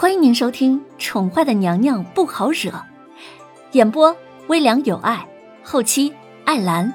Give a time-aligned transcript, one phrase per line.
[0.00, 2.70] 欢迎您收听《宠坏的娘娘不好惹》，
[3.72, 5.28] 演播微凉有爱，
[5.64, 6.14] 后期
[6.46, 6.88] 艾兰。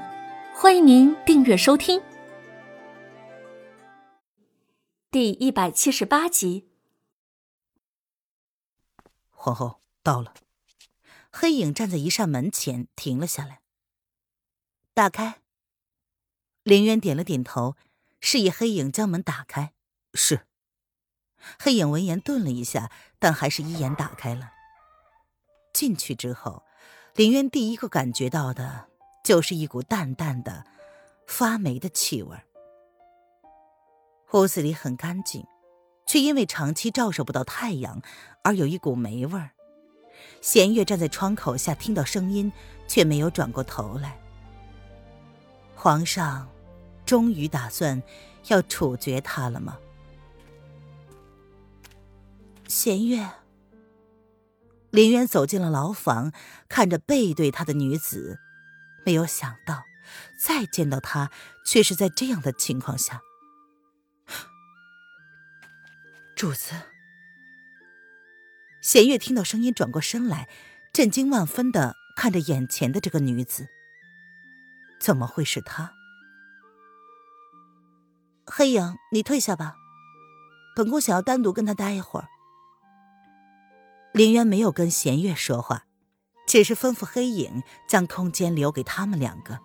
[0.56, 2.02] 欢迎您订阅收听。
[5.12, 6.70] 第一百七十八集，
[9.32, 10.34] 皇后到了。
[11.30, 13.60] 黑影站在一扇门前，停了下来。
[14.94, 15.42] 打开。
[16.64, 17.76] 林渊点了点头，
[18.22, 19.74] 示意黑影将门打开。
[20.14, 20.46] 是。
[21.60, 24.52] 黑影闻言顿了一下，但还是一眼打开了。
[25.74, 26.64] 进去之后，
[27.16, 28.88] 林渊第一个感觉到的
[29.24, 30.66] 就是一股淡淡的、
[31.28, 32.38] 发霉的气味。
[34.33, 35.45] 屋子里很干净，
[36.06, 38.02] 却因为长期照射不到太阳，
[38.44, 39.52] 而有一股霉味儿。
[40.41, 42.52] 弦月站在窗口下，听到声音，
[42.88, 44.19] 却没有转过头来。
[45.75, 46.47] 皇上，
[47.05, 48.02] 终于打算
[48.47, 49.78] 要处决他了吗？
[52.73, 53.30] 弦月。
[54.89, 56.31] 林渊走进了牢房，
[56.67, 58.39] 看着背对他的女子，
[59.05, 59.83] 没有想到
[60.39, 61.30] 再见到她，
[61.63, 63.21] 却是在这样的情况下。
[66.35, 66.71] 主子。
[68.81, 70.49] 弦月听到声音，转过身来，
[70.91, 73.67] 震惊万分的看着眼前的这个女子。
[74.99, 75.93] 怎么会是她？
[78.47, 79.75] 黑影，你退下吧，
[80.75, 82.27] 本宫想要单独跟他待一会儿。
[84.14, 85.86] 林渊没有跟弦月说话，
[86.45, 89.59] 只是吩咐黑影将空间留给他们两个。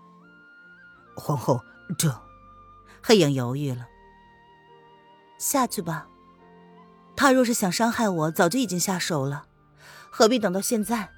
[1.15, 1.61] 皇后，
[1.99, 2.19] 这……
[3.03, 3.87] 黑影犹豫了。
[5.39, 6.09] 下去吧。
[7.15, 9.47] 他若是想伤害我，早就已经下手了，
[10.11, 11.11] 何必等到现在？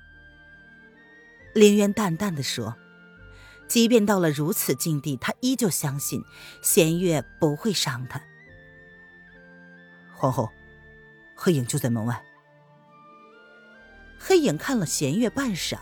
[1.55, 2.77] 林渊淡淡的说
[3.69, 6.25] ：“即便到了如此境地，他依旧相信
[6.62, 8.20] 弦月不会伤他。”
[10.17, 10.50] 皇后，
[11.37, 12.20] 黑影就在门外。
[14.22, 15.78] 黑影看了弦月半晌，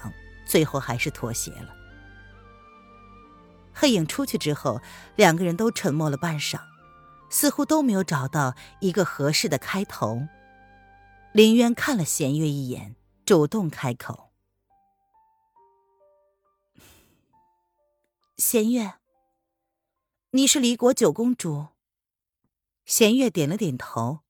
[0.46, 1.74] 最后还是妥协了。
[3.74, 4.80] 黑影出去之后，
[5.16, 6.60] 两个人都沉默了半晌，
[7.28, 10.28] 似乎都没有找到一个合适的开头。
[11.32, 12.94] 林渊看了弦月一眼，
[13.26, 14.30] 主动开口
[18.38, 18.94] ：“弦月，
[20.30, 21.66] 你是离国九公主？”
[22.86, 24.20] 弦月点了点头：“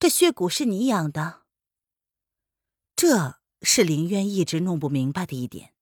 [0.00, 1.42] 这血蛊是你养的，
[2.96, 5.74] 这是林渊一直弄不明白的一点。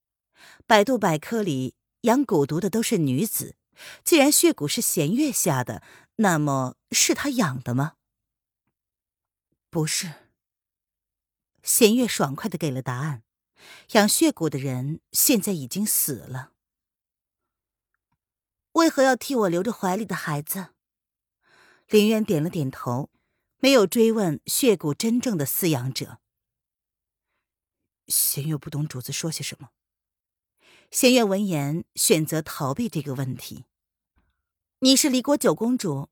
[0.67, 3.55] 百度百科里养蛊毒的都是女子，
[4.03, 5.81] 既然血蛊是弦月下的，
[6.17, 7.93] 那么是他养的吗？
[9.69, 10.11] 不是。
[11.63, 13.23] 弦月爽快的给了答案。
[13.91, 16.51] 养血蛊的人现在已经死了。
[18.73, 20.71] 为何要替我留着怀里的孩子？
[21.87, 23.09] 林渊点了点头。
[23.61, 26.19] 没有追问血骨真正的饲养者。
[28.07, 29.69] 弦月不懂主子说些什么。
[30.89, 33.65] 弦月闻言选择逃避这个问题。
[34.79, 36.09] 你是离国九公主，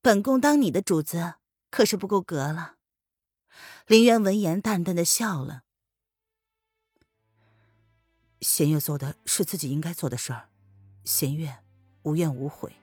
[0.00, 1.34] 本宫当你的主子
[1.70, 2.76] 可是不够格了。
[3.86, 5.64] 林渊闻言淡淡的笑了。
[8.40, 10.48] 弦月做的是自己应该做的事儿，
[11.04, 11.58] 弦月
[12.02, 12.74] 无怨无悔。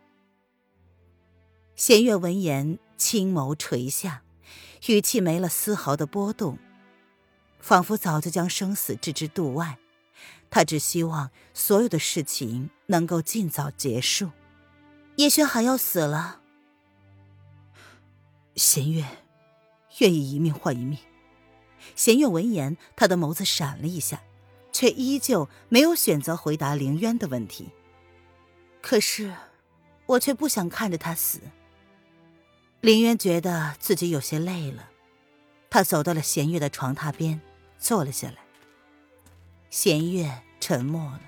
[1.85, 2.79] 弦月闻言。
[2.95, 4.23] 青眸垂下，
[4.87, 6.57] 语气没了丝毫的波动，
[7.59, 9.77] 仿佛早就将生死置之度外。
[10.49, 14.31] 他只希望所有的事情能够尽早结束。
[15.17, 16.39] 叶轩寒要死了，
[18.55, 19.05] 弦月
[19.97, 20.97] 愿意一命换一命。
[21.97, 24.23] 弦月闻言，他的眸子闪了一下，
[24.71, 27.71] 却依旧没有选择回答凌渊的问题。
[28.81, 29.35] 可是，
[30.05, 31.41] 我却不想看着他死。
[32.83, 34.89] 林渊觉得自己有些累了，
[35.69, 37.39] 他走到了弦月的床榻边，
[37.79, 38.35] 坐了下来。
[39.69, 41.21] 弦月沉默了。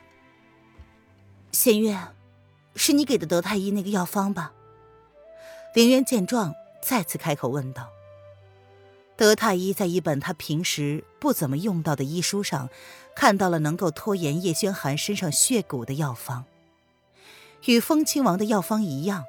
[1.54, 1.98] 弦月，
[2.76, 4.52] 是你给的德太医那个药方吧？
[5.74, 7.90] 林渊见状，再次开口问道。
[9.16, 12.68] 德太医在一本他平时不怎么用到的医书上，
[13.16, 16.44] 看到了能够拖延叶轩寒身上血蛊的药方，
[17.68, 19.24] 与风亲王的药方一样。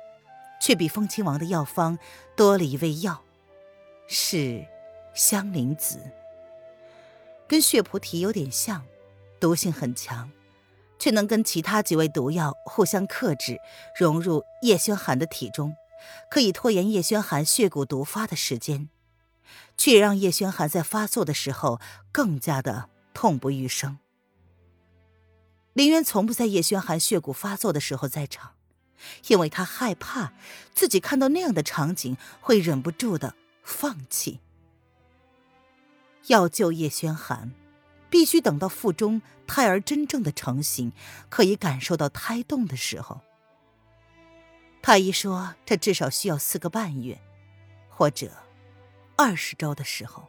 [0.60, 1.98] 却比风亲王的药方
[2.36, 3.22] 多了一味药，
[4.08, 4.66] 是
[5.14, 6.00] 香灵子，
[7.46, 8.84] 跟血菩提有点像，
[9.38, 10.30] 毒性很强，
[10.98, 13.58] 却能跟其他几味毒药互相克制，
[13.98, 15.76] 融入叶轩寒的体中，
[16.30, 18.88] 可以拖延叶轩寒血蛊毒发的时间，
[19.76, 21.80] 却让叶轩寒在发作的时候
[22.10, 23.98] 更加的痛不欲生。
[25.74, 28.55] 林渊从不在叶轩寒血蛊发作的时候在场。
[29.28, 30.32] 因为他害怕
[30.74, 34.40] 自己看到那样的场景会忍不住的放弃。
[36.26, 37.52] 要救叶轩寒，
[38.10, 40.92] 必须等到腹中胎儿真正的成型，
[41.28, 43.20] 可以感受到胎动的时候。
[44.82, 47.20] 太医说，这至少需要四个半月，
[47.88, 48.30] 或者
[49.16, 50.28] 二十周的时候。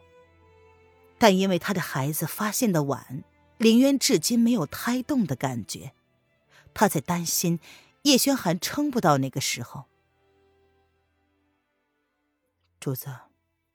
[1.16, 3.24] 但因为他的孩子发现的晚，
[3.56, 5.92] 林渊至今没有胎动的感觉，
[6.74, 7.58] 他在担心
[8.02, 9.84] 叶轩寒撑不到那个时候。
[12.80, 13.18] 主子，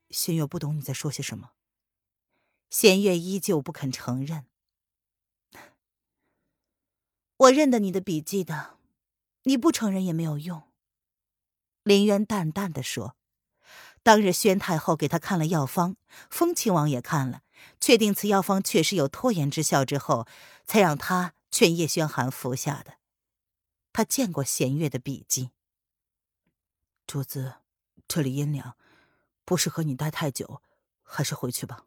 [0.10, 1.52] 仙月不懂你在说些什么。
[2.70, 4.46] 弦月依旧不肯承认。
[7.38, 8.78] 我认得你的笔迹的，
[9.44, 10.64] 你不承认也没有用。
[11.84, 13.16] 林渊淡淡的说。
[14.02, 15.96] 当日宣太后给他看了药方，
[16.30, 17.42] 风亲王也看了，
[17.80, 20.28] 确定此药方确实有拖延之效之后，
[20.66, 22.96] 才让他劝叶轩寒服下的。
[23.94, 25.52] 他见过弦月的笔记。
[27.08, 27.56] 主子，
[28.08, 28.76] 这里阴凉，
[29.46, 30.62] 不适合你待太久，
[31.02, 31.86] 还是回去吧。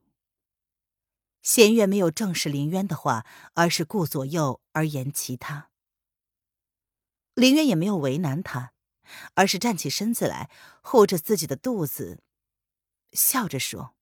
[1.42, 5.68] 弦月没有正视林渊的话，而是顾左右而言其他。
[7.34, 8.72] 林渊也没有为难他。
[9.34, 10.50] 而是站起身子来，
[10.82, 12.24] 护着自己的肚子，
[13.12, 13.94] 笑着说：“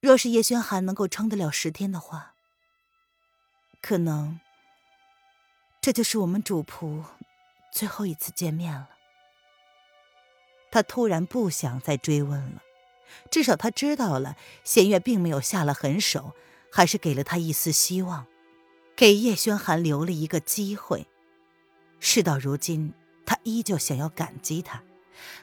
[0.00, 2.34] 若是叶轩寒能够撑得了十天的话，
[3.82, 4.40] 可能
[5.80, 7.02] 这就是我们主仆
[7.72, 8.90] 最后一次见面了。”
[10.70, 12.62] 他突然不想再追问了，
[13.30, 16.34] 至少他知道了弦月并没有下了狠手，
[16.70, 18.26] 还是给了他一丝希望，
[18.94, 21.08] 给叶轩寒留了一个机会。
[21.98, 22.94] 事到如今，
[23.26, 24.82] 他依旧想要感激他，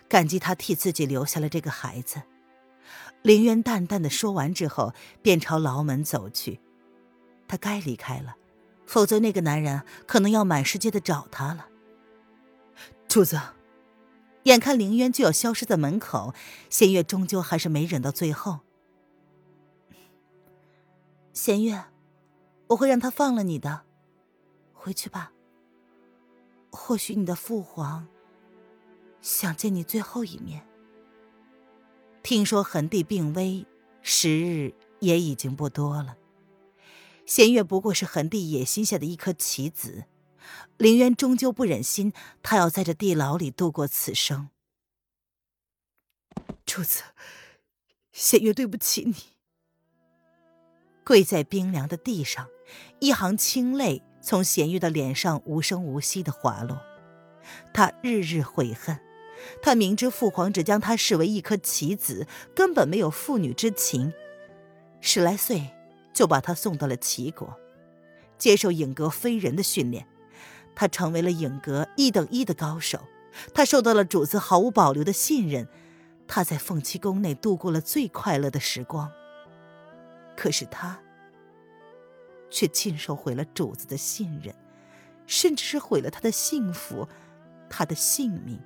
[0.08, 2.22] 感激他替自己留下了这个孩子。
[3.22, 6.62] 林渊淡淡的说完之后，便朝牢门走去。
[7.50, 8.38] 他该离开了，
[8.88, 11.68] 否则那个男人可能要满世界的找他了。
[13.08, 13.40] 主子，
[14.44, 16.34] 眼看凌渊就要消失在门口，
[16.70, 18.62] 弦月终究还是没忍到最后。
[21.34, 21.84] 弦月，
[22.68, 23.82] 我会让他放了你的，
[24.74, 25.32] 回去吧。
[26.72, 28.08] 或许你的父皇
[29.22, 30.66] 想见你最后一面。
[32.24, 33.66] 听说恒帝病危，
[34.02, 36.18] 时日也已经不多了。
[37.28, 40.06] 弦月不过是恒帝野心下的一颗棋子，
[40.78, 44.50] 凌渊终究不忍心他要在这地牢里度过此生。
[46.66, 47.04] 主子，
[48.14, 49.14] 弦月对不起你。
[51.04, 52.48] 跪在冰凉的地上，
[53.00, 54.02] 一行清泪。
[54.20, 56.82] 从弦月的脸上无声无息的滑落，
[57.74, 59.00] 他日日悔恨，
[59.62, 64.12] 他明知父皇只将他视为一颗棋子，根本没有父女之情，
[65.00, 65.70] 十来岁
[66.18, 67.56] 就把他送到了齐国，
[68.40, 70.08] 接受影阁飞人的训练，
[70.74, 73.02] 他成为了影阁一等一的高手，
[73.54, 75.68] 他受到了主子毫无保留的信任，
[76.28, 79.12] 他在凤栖宫内度过了最快乐的时光，
[80.36, 81.00] 可是他。
[82.50, 84.56] 却亲手毁了主子的信任，
[85.28, 87.08] 甚至是毁了他的幸福，
[87.70, 88.60] 他的性命。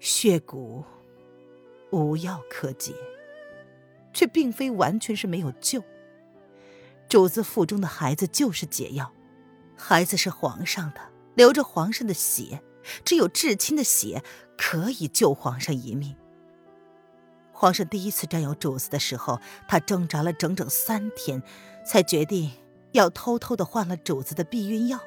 [0.00, 0.82] 血骨
[1.92, 2.92] 无药可解，
[4.12, 5.82] 却并非完全是没有救。
[7.08, 9.12] 主子腹中的孩子就是解药，
[9.76, 11.00] 孩子是皇上的，
[11.34, 12.62] 流着皇上的血，
[13.04, 14.22] 只有至亲的血
[14.56, 16.16] 可以救皇上一命。
[17.52, 21.42] 皇上第一次占有主子的时候，他挣扎了整整三天，
[21.86, 22.50] 才决定
[22.92, 24.98] 要偷偷的换了主子的避孕药。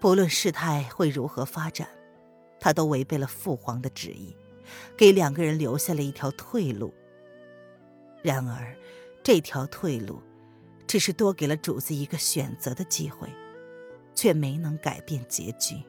[0.00, 1.88] 不论事态会如何发展，
[2.60, 4.34] 他都违背了父皇的旨意，
[4.96, 6.92] 给两个人留下了一条退路。
[8.22, 8.76] 然而，
[9.22, 10.20] 这条退路
[10.86, 13.28] 只是多给了主子一个选择的机会，
[14.14, 15.82] 却没能改变结局。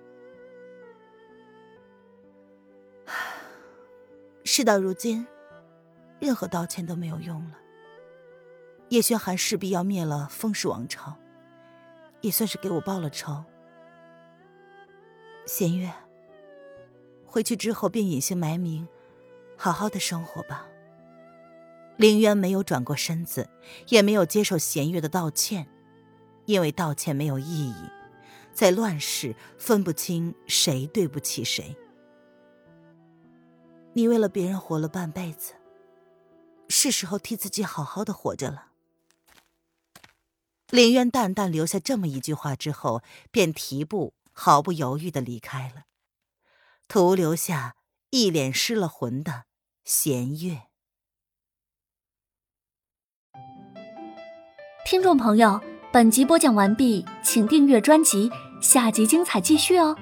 [4.44, 5.26] 事到如今，
[6.20, 7.58] 任何道歉都没有用了。
[8.90, 11.16] 叶轩寒势必要灭了封氏王朝，
[12.22, 13.44] 也算是给我报了仇。
[15.46, 15.92] 弦月，
[17.30, 18.88] 回去之后便隐姓埋名，
[19.56, 20.66] 好好的生活吧。
[21.96, 23.48] 凌渊没有转过身子，
[23.90, 25.68] 也没有接受弦月的道歉，
[26.46, 27.76] 因为道歉没有意义，
[28.52, 31.76] 在乱世分不清谁对不起谁。
[33.94, 35.54] 你为了别人活了半辈子，
[36.68, 38.68] 是时候替自己好好的活着了。
[40.70, 45.84] 林渊淡淡留下这么一句话之后，便提步毫不犹豫的离开了，
[46.90, 47.76] 徒留下
[48.10, 49.44] 一脸失了魂的
[49.86, 50.64] 弦月。
[54.84, 55.62] 听众朋友，
[55.94, 59.96] 本集播讲完毕，请订阅专辑，下集精彩继续哦。